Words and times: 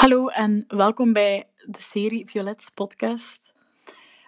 Hallo 0.00 0.28
en 0.28 0.64
welkom 0.68 1.12
bij 1.12 1.48
de 1.66 1.80
serie 1.80 2.26
Violets 2.26 2.70
podcast. 2.70 3.54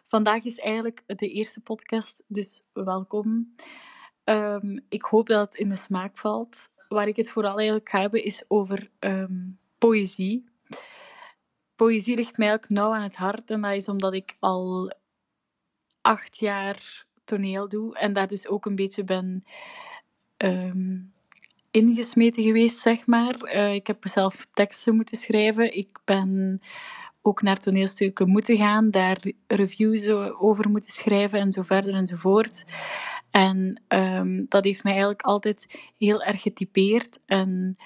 Vandaag 0.03 0.45
is 0.45 0.59
eigenlijk 0.59 1.03
de 1.07 1.29
eerste 1.29 1.61
podcast, 1.61 2.25
dus 2.27 2.63
welkom. 2.73 3.55
Ehm, 4.25 4.79
ik 4.89 5.03
hoop 5.03 5.27
dat 5.27 5.51
het 5.51 5.61
in 5.61 5.69
de 5.69 5.77
smaak 5.77 6.17
valt. 6.17 6.69
Waar 6.89 7.09
ik 7.09 7.17
het 7.17 7.31
vooral 7.31 7.57
eigenlijk 7.57 7.89
ga 7.89 8.01
hebben 8.01 8.25
is 8.25 8.45
over 8.49 8.91
ehm, 8.99 9.51
poëzie. 9.79 10.45
Poëzie 11.77 12.17
ligt 12.17 12.37
mij 12.37 12.49
eigenlijk 12.49 12.81
nauw 12.81 12.93
aan 12.93 13.03
het 13.03 13.17
hart 13.17 13.51
en 13.51 13.61
dat 13.61 13.73
is 13.73 13.89
omdat 13.89 14.13
ik 14.13 14.37
al 14.41 14.93
acht 16.01 16.39
jaar 16.39 17.07
toneel 17.25 17.69
doe 17.69 17.97
en 17.97 18.13
daar 18.13 18.29
dus 18.29 18.49
ook 18.49 18.67
een 18.67 18.77
beetje 18.77 19.05
ben 19.05 19.43
ehm, 20.37 20.99
ingesmeten 21.73 22.43
geweest, 22.43 22.79
zeg 22.79 23.07
maar. 23.07 23.35
Uh, 23.43 23.75
ik 23.75 23.87
heb 23.87 24.09
zelf 24.09 24.47
teksten 24.53 24.95
moeten 24.95 25.17
schrijven. 25.17 25.77
Ik 25.77 25.99
ben 26.05 26.61
ook 27.23 27.43
naar 27.43 27.59
toneelstukken 27.59 28.29
moeten 28.29 28.57
gaan, 28.57 28.91
daar 28.91 29.19
reviews 29.47 30.09
over 30.39 30.71
moeten 30.71 30.93
schrijven 30.93 31.39
en 31.39 31.53
zo 31.53 31.63
verder 31.63 31.95
en 31.95 32.07
zo 32.07 32.17
voort. 32.17 32.65
En 33.31 33.83
um, 33.89 34.47
dat 34.49 34.65
heeft 34.65 34.83
mij 34.83 34.93
eigenlijk 34.93 35.23
altijd 35.23 35.79
heel 35.99 36.23
erg 36.23 36.43
getypeerd. 36.43 37.21
En 37.27 37.77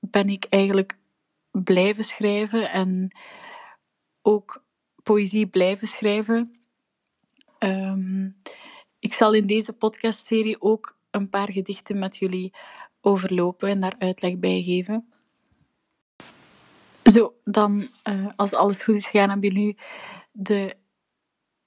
ben 0.00 0.28
ik 0.28 0.44
eigenlijk 0.44 0.98
blijven 1.50 2.04
schrijven 2.04 2.70
en 2.70 3.16
ook 4.22 4.64
poëzie 5.02 5.46
blijven 5.46 5.88
schrijven. 5.88 6.56
Um, 7.58 8.36
ik 8.98 9.14
zal 9.14 9.34
in 9.34 9.46
deze 9.46 9.72
podcastserie 9.72 10.60
ook 10.60 10.98
een 11.10 11.28
paar 11.28 11.52
gedichten 11.52 11.98
met 11.98 12.16
jullie 12.16 12.52
overlopen 13.06 13.68
en 13.68 13.80
daar 13.80 13.94
uitleg 13.98 14.38
bij 14.38 14.62
geven. 14.62 15.12
Zo, 17.02 17.34
dan, 17.44 17.86
uh, 18.08 18.28
als 18.36 18.54
alles 18.54 18.82
goed 18.82 18.94
is 18.94 19.06
gegaan, 19.06 19.30
hebben 19.30 19.50
jullie 19.52 19.78
de 20.32 20.76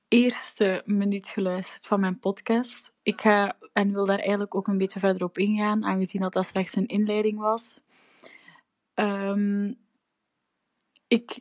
eerste 0.08 0.82
minuut 0.86 1.28
geluisterd 1.28 1.88
van 1.88 2.00
mijn 2.00 2.20
podcast. 2.20 2.94
Ik 3.04 3.22
ga 3.22 3.58
en 3.74 3.94
wil 3.94 4.06
daar 4.06 4.20
eigenlijk 4.20 4.56
ook 4.56 4.68
een 4.68 4.78
beetje 4.78 5.00
verder 5.00 5.24
op 5.24 5.38
ingaan, 5.38 5.86
aangezien 5.86 6.22
dat 6.22 6.34
dat 6.34 6.46
slechts 6.46 6.76
een 6.76 6.88
inleiding 6.88 7.40
was. 7.40 7.82
Um, 8.96 9.76
ik 11.08 11.40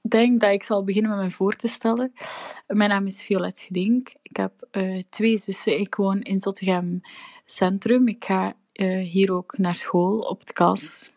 denk 0.00 0.40
dat 0.40 0.50
ik 0.50 0.62
zal 0.62 0.84
beginnen 0.84 1.10
met 1.10 1.20
me 1.20 1.30
voor 1.30 1.56
te 1.56 1.68
stellen. 1.68 2.12
Mijn 2.66 2.90
naam 2.90 3.06
is 3.06 3.22
Violet 3.22 3.58
Gedink. 3.58 4.12
Ik 4.22 4.36
heb 4.36 4.68
uh, 4.72 5.02
twee 5.10 5.38
zussen. 5.38 5.80
Ik 5.80 5.94
woon 5.94 6.20
in 6.20 6.40
Zottegem 6.40 7.00
Centrum. 7.44 8.08
Ik 8.08 8.24
ga 8.24 8.54
uh, 8.80 9.10
hier 9.10 9.32
ook 9.32 9.58
naar 9.58 9.74
school 9.74 10.18
op 10.18 10.40
het 10.40 10.52
KAS. 10.52 11.10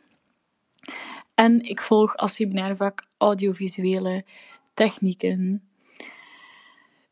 En 1.35 1.61
ik 1.61 1.81
volg 1.81 2.15
als 2.15 2.35
seminairvak 2.35 3.03
audiovisuele 3.17 4.25
technieken. 4.73 5.67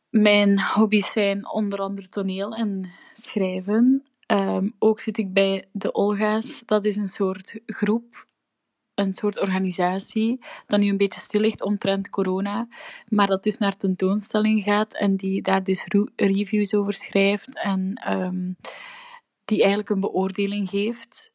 Mijn 0.10 0.62
hobby's 0.62 1.12
zijn 1.12 1.50
onder 1.50 1.80
andere 1.80 2.10
toneel 2.10 2.56
en 2.56 2.92
schrijven. 3.14 4.06
Um, 4.28 4.74
ook 4.80 5.00
zit 5.00 5.18
ik 5.18 5.34
bij 5.34 5.68
de 5.72 5.92
Olga's. 5.92 6.64
Dat 6.66 6.86
is 6.86 6.96
een 6.96 7.08
soort 7.08 7.60
groep, 7.66 8.26
een 8.96 9.14
soort 9.14 9.40
organisatie, 9.40 10.40
dat 10.68 10.80
nu 10.80 10.90
een 10.90 10.98
beetje 10.98 11.20
stil 11.20 11.42
ligt 11.42 11.62
omtrent 11.62 12.10
corona, 12.10 12.68
maar 13.08 13.28
dat 13.28 13.44
dus 13.44 13.58
naar 13.58 13.78
tentoonstelling 13.78 14.64
gaat 14.64 14.94
en 14.94 15.16
die 15.16 15.42
daar 15.42 15.64
dus 15.64 15.86
reviews 16.16 16.74
over 16.74 16.94
schrijft 16.94 17.62
en 17.62 18.12
um, 18.12 18.58
die 19.52 19.60
eigenlijk 19.60 19.90
een 19.90 20.00
beoordeling 20.00 20.70
geeft. 20.70 21.32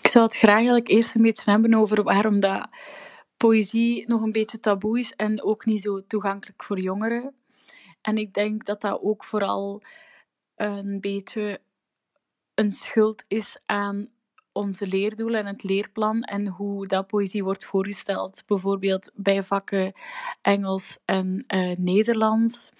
Ik 0.00 0.08
zou 0.08 0.24
het 0.24 0.36
graag 0.36 0.54
eigenlijk 0.54 0.88
eerst 0.88 1.14
een 1.14 1.22
beetje 1.22 1.50
hebben 1.50 1.74
over 1.74 2.02
waarom 2.02 2.40
dat 2.40 2.68
poëzie 3.36 4.08
nog 4.08 4.22
een 4.22 4.32
beetje 4.32 4.60
taboe 4.60 4.98
is 4.98 5.12
en 5.12 5.42
ook 5.42 5.64
niet 5.64 5.82
zo 5.82 6.06
toegankelijk 6.06 6.64
voor 6.64 6.80
jongeren. 6.80 7.34
En 8.00 8.18
ik 8.18 8.34
denk 8.34 8.64
dat 8.64 8.80
dat 8.80 9.00
ook 9.02 9.24
vooral 9.24 9.82
een 10.54 11.00
beetje 11.00 11.60
een 12.54 12.72
schuld 12.72 13.24
is 13.28 13.58
aan 13.66 14.08
onze 14.52 14.86
leerdoelen 14.86 15.40
en 15.40 15.46
het 15.46 15.62
leerplan 15.62 16.22
en 16.22 16.46
hoe 16.46 16.86
dat 16.86 17.06
poëzie 17.06 17.44
wordt 17.44 17.64
voorgesteld. 17.64 18.42
Bijvoorbeeld 18.46 19.10
bij 19.14 19.42
vakken 19.42 19.92
Engels 20.42 20.98
en 21.04 21.44
uh, 21.54 21.76
Nederlands 21.76 22.72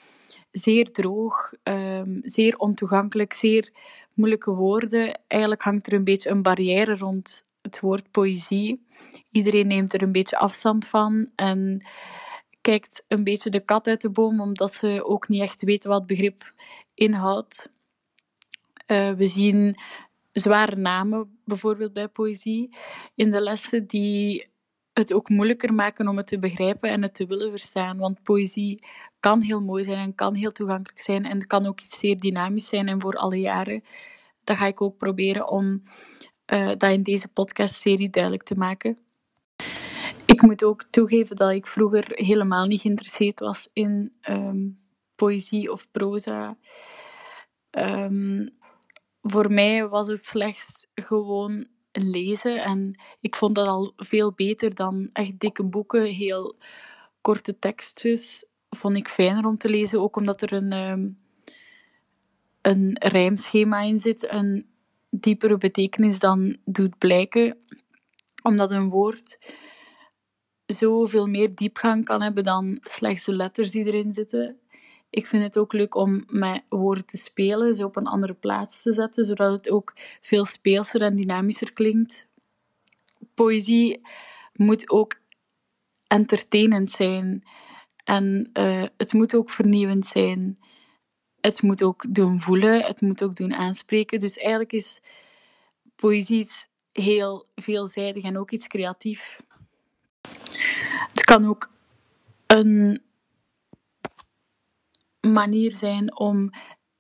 zeer 0.59 0.93
droog, 0.93 1.53
um, 1.63 2.21
zeer 2.23 2.57
ontoegankelijk, 2.57 3.33
zeer 3.33 3.71
moeilijke 4.15 4.51
woorden. 4.51 5.21
Eigenlijk 5.27 5.63
hangt 5.63 5.87
er 5.87 5.93
een 5.93 6.05
beetje 6.05 6.31
een 6.31 6.43
barrière 6.43 6.95
rond 6.95 7.45
het 7.63 7.81
woord 7.81 8.11
poëzie. 8.11 8.87
Iedereen 9.31 9.67
neemt 9.67 9.95
er 9.95 10.03
een 10.03 10.13
beetje 10.13 10.39
afstand 10.39 10.87
van 10.87 11.29
en 11.35 11.87
kijkt 12.61 13.05
een 13.09 13.25
beetje 13.25 13.51
de 13.51 13.61
kat 13.61 13.87
uit 13.87 14.01
de 14.01 14.11
boom, 14.11 14.41
omdat 14.41 14.75
ze 14.75 15.05
ook 15.05 15.29
niet 15.29 15.43
echt 15.43 15.63
weten 15.63 15.91
wat 15.91 16.07
begrip 16.07 16.53
inhoudt. 16.95 17.73
Uh, 18.87 19.11
we 19.11 19.27
zien 19.27 19.77
zware 20.33 20.77
namen, 20.77 21.39
bijvoorbeeld 21.45 21.93
bij 21.93 22.09
poëzie, 22.09 22.77
in 23.15 23.31
de 23.31 23.41
lessen 23.41 23.87
die 23.87 24.49
het 24.93 25.13
ook 25.13 25.29
moeilijker 25.29 25.75
maken 25.75 26.09
om 26.09 26.17
het 26.17 26.27
te 26.27 26.39
begrijpen 26.39 26.91
en 26.91 27.03
het 27.03 27.15
te 27.15 27.27
willen 27.27 27.51
verstaan. 27.51 27.99
Want 27.99 28.23
poëzie 28.23 28.85
kan 29.27 29.43
heel 29.43 29.63
mooi 29.63 29.85
zijn 29.85 29.99
en 29.99 30.15
kan 30.15 30.35
heel 30.35 30.53
toegankelijk 30.53 31.01
zijn 31.01 31.25
en 31.25 31.47
kan 31.47 31.67
ook 31.67 31.81
iets 31.81 31.99
zeer 31.99 32.21
dynamisch 32.21 32.69
zijn 32.69 32.89
en 32.89 33.01
voor 33.01 33.15
alle 33.15 33.41
jaren. 33.41 33.85
Dat 34.45 34.57
ga 34.57 34.67
ik 34.67 34.81
ook 34.81 34.97
proberen 34.97 35.49
om 35.49 35.83
uh, 36.53 36.69
dat 36.69 36.91
in 36.91 37.03
deze 37.03 37.29
podcastserie 37.29 38.11
duidelijk 38.11 38.43
te 38.43 38.55
maken. 38.55 38.99
Ik 40.27 40.43
moet 40.43 40.65
ook 40.65 40.85
toegeven 40.91 41.37
dat 41.37 41.51
ik 41.51 41.67
vroeger 41.67 42.05
helemaal 42.15 42.67
niet 42.67 42.81
geïnteresseerd 42.81 43.41
was 43.41 43.69
in 43.73 44.13
um, 44.29 44.79
poëzie 45.15 45.73
of 45.73 45.91
proza. 45.91 46.57
Um, 47.71 48.49
voor 49.21 49.53
mij 49.53 49.89
was 49.89 50.07
het 50.07 50.25
slechts 50.25 50.87
gewoon 50.95 51.67
lezen 51.93 52.63
en 52.65 53.01
ik 53.21 53.37
vond 53.37 53.55
dat 53.55 53.67
al 53.67 53.93
veel 53.97 54.33
beter 54.33 54.75
dan 54.75 55.09
echt 55.13 55.41
dikke 55.41 55.65
boeken, 55.65 56.05
heel 56.05 56.57
korte 57.21 57.59
tekstjes 57.59 58.47
vond 58.77 58.97
ik 58.97 59.09
fijner 59.09 59.47
om 59.47 59.59
te 59.59 59.69
lezen, 59.69 60.01
ook 60.01 60.17
omdat 60.17 60.43
er 60.43 60.53
een, 60.53 60.73
um, 60.73 61.19
een 62.61 62.97
rijmschema 62.99 63.81
in 63.81 63.99
zit, 63.99 64.33
een 64.33 64.67
diepere 65.11 65.59
betekenis 65.59 66.19
dan 66.19 66.57
doet 66.65 66.99
blijken, 66.99 67.59
omdat 68.43 68.71
een 68.71 68.89
woord 68.89 69.39
zoveel 70.67 71.27
meer 71.27 71.55
diepgang 71.55 72.05
kan 72.05 72.23
hebben 72.23 72.45
dan 72.45 72.79
slechts 72.81 73.25
de 73.25 73.35
letters 73.35 73.71
die 73.71 73.85
erin 73.85 74.13
zitten. 74.13 74.59
Ik 75.11 75.27
vind 75.27 75.43
het 75.43 75.59
ook 75.59 75.73
leuk 75.73 75.95
om 75.95 76.25
met 76.27 76.63
woorden 76.69 77.07
te 77.07 77.17
spelen, 77.17 77.75
ze 77.75 77.85
op 77.85 77.97
een 77.97 78.07
andere 78.07 78.35
plaats 78.35 78.83
te 78.83 78.93
zetten, 78.93 79.25
zodat 79.25 79.53
het 79.53 79.71
ook 79.71 79.95
veel 80.21 80.45
speelser 80.45 81.03
en 81.03 81.17
dynamischer 81.17 81.73
klinkt. 81.73 82.27
Poëzie 83.35 84.01
moet 84.53 84.91
ook 84.91 85.21
entertainend 86.07 86.91
zijn. 86.91 87.43
En 88.07 88.51
uh, 88.53 88.85
het 88.97 89.13
moet 89.13 89.35
ook 89.35 89.51
vernieuwend 89.51 90.07
zijn. 90.07 90.59
Het 91.41 91.63
moet 91.63 91.83
ook 91.83 92.05
doen 92.09 92.41
voelen, 92.41 92.83
het 92.83 93.01
moet 93.01 93.23
ook 93.23 93.37
doen 93.37 93.55
aanspreken. 93.55 94.19
Dus 94.19 94.39
eigenlijk 94.39 94.73
is 94.73 95.01
poëzie 95.97 96.39
iets 96.39 96.69
heel 96.93 97.47
veelzijdig 97.55 98.23
en 98.23 98.39
ook 98.39 98.51
iets 98.51 98.67
creatief. 98.67 99.43
Het 101.13 101.25
kan 101.25 101.45
ook 101.45 101.71
een 102.47 103.03
manier 105.21 105.71
zijn 105.71 106.19
om 106.19 106.51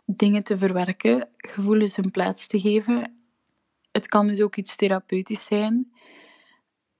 dingen 0.04 0.42
te 0.42 0.58
verwerken, 0.58 1.28
gevoelens 1.36 1.96
een 1.96 2.10
plaats 2.10 2.46
te 2.46 2.60
geven. 2.60 3.20
Het 3.92 4.08
kan 4.08 4.26
dus 4.26 4.40
ook 4.40 4.56
iets 4.56 4.76
therapeutisch 4.76 5.44
zijn. 5.44 5.92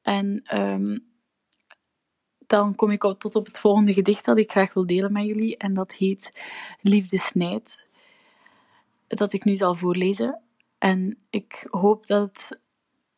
En 0.03 0.59
um, 0.59 1.16
dan 2.47 2.75
kom 2.75 2.91
ik 2.91 3.01
tot 3.01 3.35
op 3.35 3.47
het 3.47 3.59
volgende 3.59 3.93
gedicht 3.93 4.25
dat 4.25 4.39
ik 4.39 4.51
graag 4.51 4.75
wil 4.75 4.87
delen 4.87 5.13
met 5.13 5.25
jullie. 5.25 5.57
En 5.57 5.75
dat 5.75 5.93
heet 5.93 6.33
Liefde 6.81 7.19
snijdt. 7.19 7.89
Dat 9.07 9.33
ik 9.33 9.45
nu 9.45 9.57
zal 9.57 9.75
voorlezen. 9.75 10.41
En 10.79 11.19
ik 11.31 11.67
hoop 11.71 12.07
dat 12.07 12.61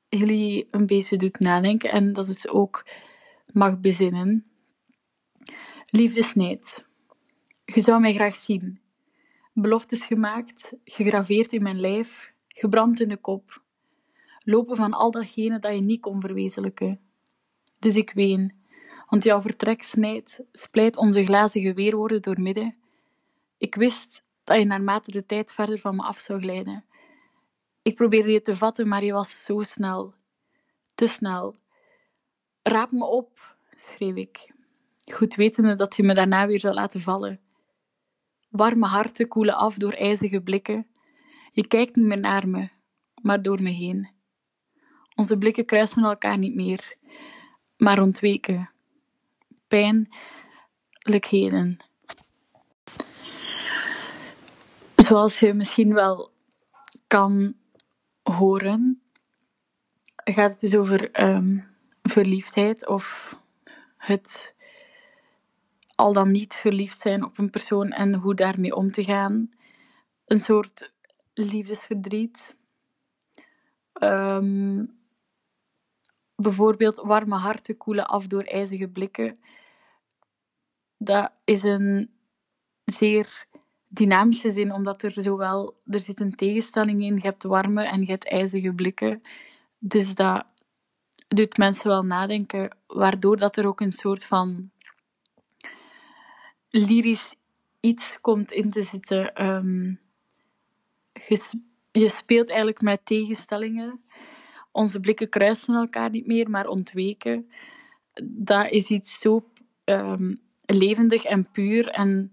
jullie 0.09 0.69
een 0.71 0.87
beetje 0.87 1.17
doet 1.17 1.39
nadenken 1.39 1.91
en 1.91 2.13
dat 2.13 2.27
het 2.27 2.49
ook 2.49 2.87
mag 3.53 3.81
bezinnen. 3.81 4.47
Liefde 5.87 6.23
snijdt. 6.23 6.85
Je 7.65 7.81
zou 7.81 8.01
mij 8.01 8.13
graag 8.13 8.35
zien. 8.35 8.81
Beloftes 9.53 10.05
gemaakt, 10.05 10.73
gegraveerd 10.85 11.53
in 11.53 11.63
mijn 11.63 11.81
lijf, 11.81 12.33
gebrand 12.49 13.01
in 13.01 13.09
de 13.09 13.17
kop. 13.17 13.63
Lopen 14.45 14.77
van 14.77 14.93
al 14.93 15.11
datgene 15.11 15.59
dat 15.59 15.75
je 15.75 15.81
niet 15.81 16.01
kon 16.01 16.21
verwezenlijken. 16.21 17.01
Dus 17.79 17.97
ik 17.97 18.13
ween 18.13 18.58
want 19.09 19.25
jouw 19.25 19.41
vertrek 19.41 19.83
snijdt, 19.83 20.41
splijt 20.53 20.97
onze 20.97 21.25
glazige 21.25 21.73
weerwoorden 21.73 22.23
door 22.23 22.41
midden. 22.41 22.77
Ik 23.59 23.75
wist 23.75 24.27
dat 24.45 24.59
je 24.59 24.65
naarmate 24.65 25.11
de 25.11 25.27
tijd 25.27 25.53
verder 25.53 25.79
van 25.79 25.97
me 25.97 26.03
af 26.03 26.19
zou 26.19 26.41
glijden. 26.41 26.85
Ik 27.83 27.95
probeerde 27.95 28.33
je 28.33 28.41
te 28.41 28.57
vatten, 28.57 28.89
maar 28.89 29.05
je 29.05 29.13
was 29.13 29.45
zo 29.45 29.63
snel. 29.63 30.15
Te 30.95 31.07
snel. 31.07 31.57
Raap 32.63 32.91
me 32.91 33.05
op, 33.05 33.57
schreef 33.77 34.15
ik, 34.15 34.53
goed 35.13 35.35
wetende 35.35 35.75
dat 35.75 35.97
hij 35.97 36.07
me 36.07 36.15
daarna 36.15 36.47
weer 36.47 36.61
zou 36.61 36.75
laten 36.75 37.01
vallen. 37.01 37.41
Warme 38.49 38.87
harten 38.87 39.29
koelen 39.29 39.57
af 39.57 39.75
door 39.75 39.93
ijzige 39.93 40.41
blikken. 40.41 40.87
Je 41.53 41.67
kijkt 41.67 41.97
niet 41.97 42.07
meer 42.07 42.19
naar 42.19 42.49
me, 42.49 42.69
maar 43.23 43.43
door 43.43 43.63
me 43.63 43.71
heen. 43.71 44.11
Onze 45.15 45.39
blikken 45.39 45.65
kruisen 45.65 46.05
elkaar 46.05 46.39
niet 46.39 46.55
meer, 46.55 46.97
maar 47.77 48.03
ontweken. 48.03 48.71
Pijnlijkheden. 49.69 51.79
Zoals 54.97 55.41
je 55.41 55.55
misschien 55.55 55.95
wel 55.95 56.31
kan 57.07 57.55
horen, 58.23 59.03
gaat 60.25 60.51
het 60.51 60.61
dus 60.61 60.77
over 60.77 61.25
um, 61.25 61.67
verliefdheid 62.03 62.87
of 62.87 63.37
het 63.97 64.55
al 65.95 66.13
dan 66.13 66.31
niet 66.31 66.55
verliefd 66.55 67.01
zijn 67.01 67.25
op 67.25 67.39
een 67.39 67.51
persoon 67.51 67.91
en 67.91 68.15
hoe 68.15 68.35
daarmee 68.35 68.75
om 68.75 68.91
te 68.91 69.05
gaan. 69.05 69.51
Een 70.27 70.41
soort 70.41 70.93
liefdesverdriet. 71.35 72.57
Um, 74.03 74.98
bijvoorbeeld 76.43 76.97
warme 76.97 77.37
harten 77.37 77.77
koelen 77.77 78.07
af 78.07 78.27
door 78.27 78.43
ijzige 78.43 78.89
blikken. 78.89 79.39
Dat 80.97 81.33
is 81.45 81.63
een 81.63 82.11
zeer 82.85 83.47
dynamische 83.89 84.53
zin, 84.53 84.73
omdat 84.73 85.03
er 85.03 85.23
zowel 85.23 85.81
er 85.87 86.01
zit 86.01 86.21
een 86.21 86.35
tegenstelling 86.35 87.03
in. 87.03 87.15
Je 87.15 87.21
hebt 87.21 87.43
warme 87.43 87.83
en 87.83 88.01
je 88.01 88.11
hebt 88.11 88.29
ijzige 88.29 88.73
blikken. 88.73 89.23
Dus 89.79 90.15
dat 90.15 90.47
doet 91.29 91.57
mensen 91.57 91.89
wel 91.89 92.03
nadenken, 92.03 92.77
waardoor 92.87 93.37
dat 93.37 93.57
er 93.57 93.67
ook 93.67 93.81
een 93.81 93.93
soort 93.93 94.25
van 94.25 94.71
lyrisch 96.71 97.35
iets 97.81 98.21
komt 98.21 98.53
in 98.53 98.71
te 98.71 98.83
zitten. 98.83 99.33
Je, 101.13 101.63
je, 101.93 102.09
speelt 102.09 102.49
eigenlijk 102.49 102.81
met 102.81 103.07
tegenstellingen. 103.07 104.03
Onze 104.73 105.01
blikken 105.01 105.29
kruisen 105.29 105.75
elkaar 105.75 106.11
niet 106.11 106.27
meer, 106.27 106.51
maar 106.51 106.67
ontweken. 106.67 107.51
Dat 108.25 108.71
is 108.71 108.91
iets 108.91 109.19
zo 109.19 109.51
um, 109.85 110.39
levendig 110.61 111.25
en 111.25 111.51
puur. 111.51 111.89
En 111.89 112.33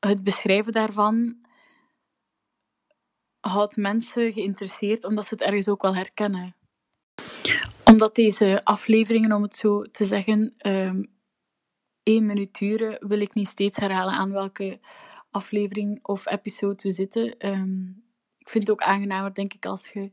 het 0.00 0.22
beschrijven 0.22 0.72
daarvan 0.72 1.44
houdt 3.40 3.76
mensen 3.76 4.32
geïnteresseerd, 4.32 5.04
omdat 5.04 5.26
ze 5.26 5.34
het 5.34 5.42
ergens 5.42 5.68
ook 5.68 5.82
wel 5.82 5.94
herkennen. 5.94 6.54
Omdat 7.84 8.14
deze 8.14 8.64
afleveringen, 8.64 9.32
om 9.32 9.42
het 9.42 9.56
zo 9.56 9.82
te 9.82 10.04
zeggen, 10.04 10.54
um, 10.58 11.14
één 12.02 12.26
minuut 12.26 12.58
duren, 12.58 13.08
wil 13.08 13.20
ik 13.20 13.34
niet 13.34 13.48
steeds 13.48 13.78
herhalen 13.78 14.14
aan 14.14 14.30
welke 14.30 14.80
aflevering 15.30 15.98
of 16.02 16.26
episode 16.26 16.82
we 16.82 16.92
zitten. 16.92 17.48
Um, 17.48 18.04
ik 18.38 18.48
vind 18.48 18.68
het 18.68 18.72
ook 18.72 18.82
aangenamer, 18.82 19.34
denk 19.34 19.54
ik, 19.54 19.66
als 19.66 19.88
je... 19.88 20.12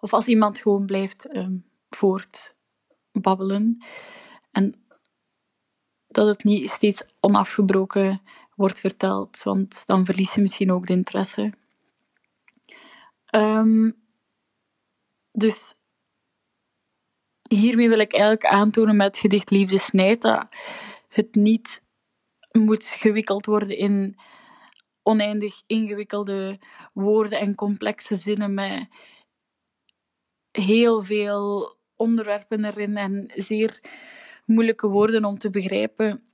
Of 0.00 0.12
als 0.12 0.26
iemand 0.26 0.58
gewoon 0.58 0.86
blijft 0.86 1.36
um, 1.36 1.64
voortbabbelen. 1.90 3.84
En 4.50 4.74
dat 6.08 6.26
het 6.26 6.44
niet 6.44 6.70
steeds 6.70 7.06
onafgebroken 7.20 8.22
wordt 8.54 8.80
verteld, 8.80 9.42
want 9.42 9.86
dan 9.86 10.04
verlies 10.04 10.34
je 10.34 10.40
misschien 10.40 10.72
ook 10.72 10.86
de 10.86 10.92
interesse. 10.92 11.52
Um, 13.34 13.96
dus 15.32 15.74
hiermee 17.48 17.88
wil 17.88 17.98
ik 17.98 18.12
eigenlijk 18.12 18.44
aantonen 18.44 18.96
met 18.96 19.06
het 19.06 19.18
gedicht 19.18 19.50
Liefde 19.50 19.78
snijdt 19.78 20.22
dat 20.22 20.46
het 21.08 21.34
niet 21.34 21.88
moet 22.52 22.86
gewikkeld 22.86 23.46
worden 23.46 23.76
in 23.76 24.18
oneindig 25.02 25.62
ingewikkelde 25.66 26.58
woorden 26.92 27.38
en 27.38 27.54
complexe 27.54 28.16
zinnen 28.16 28.54
met 28.54 28.88
heel 30.52 31.02
veel 31.02 31.74
onderwerpen 31.96 32.64
erin 32.64 32.96
en 32.96 33.30
zeer 33.34 33.80
moeilijke 34.44 34.88
woorden 34.88 35.24
om 35.24 35.38
te 35.38 35.50
begrijpen. 35.50 36.24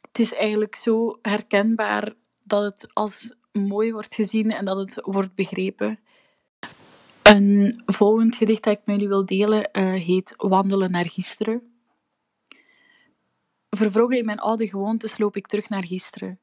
Het 0.00 0.18
is 0.18 0.34
eigenlijk 0.34 0.74
zo 0.74 1.18
herkenbaar 1.22 2.14
dat 2.42 2.62
het 2.64 2.94
als 2.94 3.34
mooi 3.52 3.92
wordt 3.92 4.14
gezien 4.14 4.50
en 4.50 4.64
dat 4.64 4.76
het 4.76 4.98
wordt 5.02 5.34
begrepen. 5.34 6.00
Een 7.22 7.82
volgend 7.86 8.36
gedicht 8.36 8.62
dat 8.62 8.72
ik 8.72 8.80
met 8.84 8.94
jullie 8.94 9.08
wil 9.08 9.26
delen 9.26 9.68
uh, 9.72 9.92
heet 9.92 10.34
Wandelen 10.36 10.90
naar 10.90 11.08
gisteren. 11.08 11.80
Vervrogen 13.70 14.18
in 14.18 14.24
mijn 14.24 14.38
oude 14.38 14.68
gewoontes 14.68 15.18
loop 15.18 15.36
ik 15.36 15.46
terug 15.46 15.68
naar 15.68 15.84
gisteren. 15.84 16.40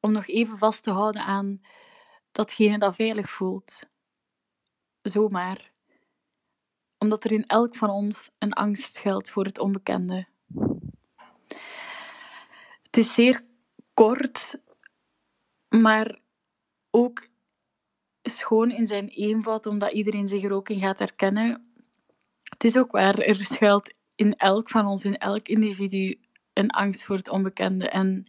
Om 0.00 0.12
nog 0.12 0.26
even 0.26 0.58
vast 0.58 0.82
te 0.82 0.90
houden 0.90 1.22
aan 1.22 1.60
datgene 2.32 2.78
dat 2.78 2.94
veilig 2.94 3.30
voelt. 3.30 3.82
Zomaar. 5.02 5.69
Omdat 7.02 7.24
er 7.24 7.32
in 7.32 7.44
elk 7.44 7.76
van 7.76 7.90
ons 7.90 8.30
een 8.38 8.52
angst 8.52 8.98
geldt 8.98 9.30
voor 9.30 9.44
het 9.44 9.58
onbekende. 9.58 10.26
Het 12.82 12.96
is 12.96 13.14
zeer 13.14 13.44
kort, 13.94 14.62
maar 15.68 16.18
ook 16.90 17.28
schoon 18.22 18.70
in 18.70 18.86
zijn 18.86 19.08
eenvoud, 19.08 19.66
omdat 19.66 19.92
iedereen 19.92 20.28
zich 20.28 20.42
er 20.42 20.52
ook 20.52 20.68
in 20.68 20.80
gaat 20.80 20.98
herkennen. 20.98 21.72
Het 22.42 22.64
is 22.64 22.76
ook 22.76 22.90
waar, 22.90 23.18
er 23.18 23.44
schuilt 23.44 23.94
in 24.14 24.34
elk 24.34 24.68
van 24.68 24.86
ons, 24.86 25.04
in 25.04 25.18
elk 25.18 25.48
individu, 25.48 26.20
een 26.52 26.70
angst 26.70 27.04
voor 27.04 27.16
het 27.16 27.28
onbekende. 27.28 27.88
En 27.88 28.24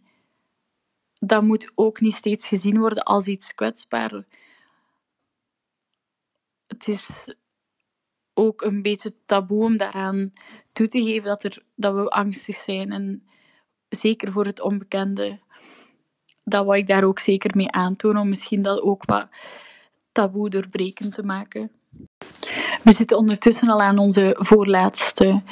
dat 1.14 1.42
moet 1.42 1.72
ook 1.74 2.00
niet 2.00 2.14
steeds 2.14 2.48
gezien 2.48 2.78
worden 2.78 3.02
als 3.02 3.26
iets 3.26 3.54
kwetsbaar. 3.54 4.24
Het 6.66 6.88
is 6.88 7.34
ook 8.42 8.62
een 8.62 8.82
beetje 8.82 9.14
taboe 9.26 9.64
om 9.64 9.76
daaraan 9.76 10.32
toe 10.72 10.88
te 10.88 11.02
geven 11.02 11.28
dat, 11.28 11.44
er, 11.44 11.62
dat 11.74 11.94
we 11.94 12.08
angstig 12.08 12.56
zijn. 12.56 12.92
En 12.92 13.26
zeker 13.88 14.32
voor 14.32 14.44
het 14.44 14.60
onbekende. 14.60 15.40
Dat 16.44 16.64
wou 16.64 16.78
ik 16.78 16.86
daar 16.86 17.04
ook 17.04 17.18
zeker 17.18 17.56
mee 17.56 17.70
aantonen, 17.70 18.22
om 18.22 18.28
misschien 18.28 18.62
dat 18.62 18.80
ook 18.80 19.04
wat 19.04 19.28
taboe 20.12 20.50
doorbrekend 20.50 21.14
te 21.14 21.22
maken. 21.22 21.70
We 22.82 22.92
zitten 22.92 23.16
ondertussen 23.16 23.68
al 23.68 23.80
aan 23.80 23.98
onze 23.98 24.36
voorlaatste 24.38 25.42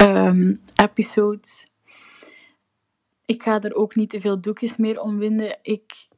um, 0.00 0.60
episodes. 0.74 1.66
Ik 3.26 3.42
ga 3.42 3.60
er 3.60 3.74
ook 3.74 3.94
niet 3.94 4.10
te 4.10 4.20
veel 4.20 4.40
doekjes 4.40 4.76
meer 4.76 5.00
om 5.00 5.18
winden. 5.18 5.58
Ik 5.62 6.08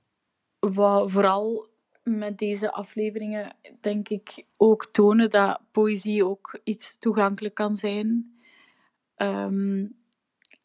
wou 0.58 1.10
vooral 1.10 1.66
met 2.08 2.38
deze 2.38 2.72
afleveringen, 2.72 3.56
denk 3.80 4.08
ik, 4.08 4.44
ook 4.56 4.86
tonen 4.92 5.30
dat 5.30 5.60
poëzie 5.70 6.24
ook 6.24 6.60
iets 6.64 6.98
toegankelijk 6.98 7.54
kan 7.54 7.76
zijn. 7.76 8.36
Um, 9.16 9.96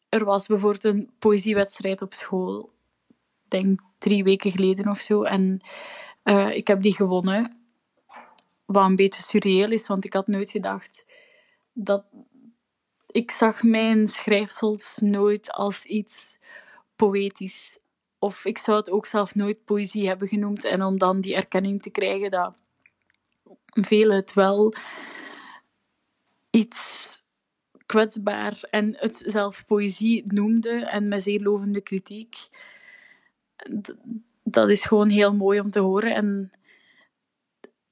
er 0.08 0.24
was 0.24 0.46
bijvoorbeeld 0.46 0.84
een 0.84 1.10
poëziewedstrijd 1.18 2.02
op 2.02 2.12
school, 2.12 2.72
denk 3.48 3.80
drie 3.98 4.24
weken 4.24 4.50
geleden 4.50 4.88
of 4.88 5.00
zo. 5.00 5.22
En 5.22 5.60
uh, 6.24 6.56
ik 6.56 6.66
heb 6.66 6.80
die 6.80 6.94
gewonnen. 6.94 7.56
Wat 8.64 8.86
een 8.86 8.96
beetje 8.96 9.22
surreëel 9.22 9.70
is, 9.70 9.86
want 9.86 10.04
ik 10.04 10.12
had 10.12 10.26
nooit 10.26 10.50
gedacht 10.50 11.04
dat. 11.72 12.04
Ik 13.06 13.30
zag 13.30 13.62
mijn 13.62 14.06
schrijfsels 14.06 14.98
nooit 15.00 15.50
als 15.50 15.84
iets 15.84 16.38
poëtisch. 16.96 17.78
Of 18.22 18.44
ik 18.44 18.58
zou 18.58 18.76
het 18.76 18.90
ook 18.90 19.06
zelf 19.06 19.34
nooit 19.34 19.64
poëzie 19.64 20.08
hebben 20.08 20.28
genoemd. 20.28 20.64
En 20.64 20.82
om 20.82 20.98
dan 20.98 21.20
die 21.20 21.34
erkenning 21.34 21.82
te 21.82 21.90
krijgen 21.90 22.30
dat 22.30 22.54
velen 23.64 24.16
het 24.16 24.32
wel 24.32 24.74
iets 26.50 27.22
kwetsbaar 27.86 28.60
en 28.70 28.96
het 28.96 29.22
zelf 29.26 29.66
poëzie 29.66 30.24
noemde 30.26 30.70
en 30.70 31.08
met 31.08 31.22
zeer 31.22 31.40
lovende 31.40 31.80
kritiek. 31.80 32.36
Dat 34.42 34.68
is 34.68 34.84
gewoon 34.84 35.08
heel 35.08 35.34
mooi 35.34 35.60
om 35.60 35.70
te 35.70 35.80
horen 35.80 36.14
en 36.14 36.52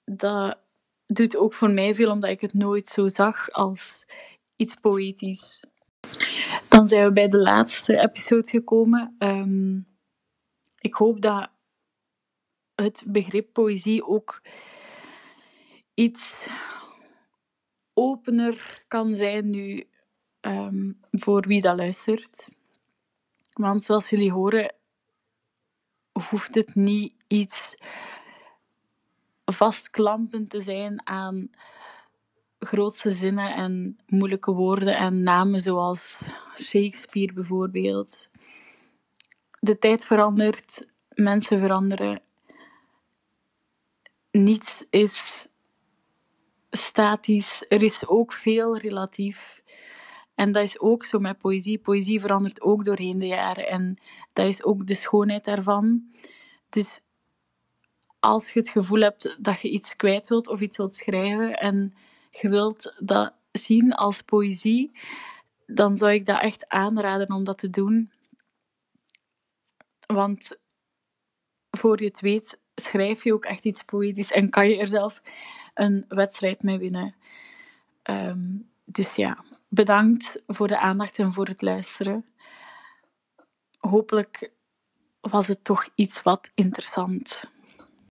dat 0.04 0.58
doet 1.06 1.36
ook 1.36 1.54
voor 1.54 1.70
mij 1.70 1.94
veel, 1.94 2.10
omdat 2.10 2.30
ik 2.30 2.40
het 2.40 2.54
nooit 2.54 2.88
zo 2.88 3.08
zag 3.08 3.50
als 3.50 4.04
iets 4.56 4.74
poëtisch. 4.74 5.64
Dan 6.68 6.88
zijn 6.88 7.04
we 7.04 7.12
bij 7.12 7.28
de 7.28 7.40
laatste 7.40 7.98
episode 7.98 8.48
gekomen. 8.48 9.14
Um, 9.18 9.89
ik 10.80 10.94
hoop 10.94 11.20
dat 11.20 11.50
het 12.74 13.04
begrip 13.06 13.52
poëzie 13.52 14.06
ook 14.06 14.42
iets 15.94 16.48
opener 17.94 18.84
kan 18.88 19.14
zijn 19.14 19.50
nu 19.50 19.88
um, 20.40 21.00
voor 21.10 21.46
wie 21.46 21.60
dat 21.60 21.76
luistert. 21.76 22.48
Want 23.52 23.82
zoals 23.82 24.10
jullie 24.10 24.32
horen, 24.32 24.74
hoeft 26.12 26.54
het 26.54 26.74
niet 26.74 27.14
iets 27.26 27.76
vastklampend 29.44 30.50
te 30.50 30.60
zijn 30.60 31.06
aan 31.06 31.50
grootste 32.58 33.12
zinnen 33.12 33.54
en 33.54 33.98
moeilijke 34.06 34.52
woorden 34.52 34.96
en 34.96 35.22
namen 35.22 35.60
zoals 35.60 36.28
Shakespeare 36.56 37.32
bijvoorbeeld. 37.32 38.28
De 39.62 39.78
tijd 39.78 40.04
verandert, 40.04 40.86
mensen 41.08 41.60
veranderen. 41.60 42.22
Niets 44.30 44.86
is 44.90 45.48
statisch. 46.70 47.64
Er 47.68 47.82
is 47.82 48.06
ook 48.06 48.32
veel 48.32 48.76
relatief. 48.76 49.62
En 50.34 50.52
dat 50.52 50.62
is 50.62 50.80
ook 50.80 51.04
zo 51.04 51.18
met 51.18 51.38
poëzie. 51.38 51.78
Poëzie 51.78 52.20
verandert 52.20 52.60
ook 52.60 52.84
doorheen 52.84 53.18
de 53.18 53.26
jaren. 53.26 53.68
En 53.68 53.96
dat 54.32 54.46
is 54.46 54.64
ook 54.64 54.86
de 54.86 54.94
schoonheid 54.94 55.44
daarvan. 55.44 56.02
Dus 56.68 57.00
als 58.20 58.52
je 58.52 58.58
het 58.58 58.68
gevoel 58.68 59.00
hebt 59.00 59.36
dat 59.38 59.60
je 59.60 59.70
iets 59.70 59.96
kwijt 59.96 60.28
wilt 60.28 60.48
of 60.48 60.60
iets 60.60 60.76
wilt 60.76 60.94
schrijven 60.94 61.58
en 61.58 61.94
je 62.30 62.48
wilt 62.48 62.94
dat 62.98 63.32
zien 63.52 63.92
als 63.92 64.22
poëzie, 64.22 64.90
dan 65.66 65.96
zou 65.96 66.12
ik 66.12 66.26
dat 66.26 66.40
echt 66.40 66.68
aanraden 66.68 67.32
om 67.32 67.44
dat 67.44 67.58
te 67.58 67.70
doen. 67.70 68.10
Want 70.12 70.60
voor 71.70 72.00
je 72.00 72.06
het 72.06 72.20
weet, 72.20 72.62
schrijf 72.74 73.24
je 73.24 73.32
ook 73.32 73.44
echt 73.44 73.64
iets 73.64 73.82
poëtisch 73.82 74.32
en 74.32 74.50
kan 74.50 74.68
je 74.68 74.78
er 74.78 74.86
zelf 74.86 75.22
een 75.74 76.04
wedstrijd 76.08 76.62
mee 76.62 76.78
winnen. 76.78 77.14
Ehm, 78.02 78.56
dus 78.84 79.14
ja, 79.14 79.44
bedankt 79.68 80.42
voor 80.46 80.68
de 80.68 80.78
aandacht 80.78 81.18
en 81.18 81.32
voor 81.32 81.46
het 81.46 81.62
luisteren. 81.62 82.24
Hopelijk 83.78 84.52
was 85.20 85.48
het 85.48 85.64
toch 85.64 85.88
iets 85.94 86.22
wat 86.22 86.50
interessant. 86.54 87.44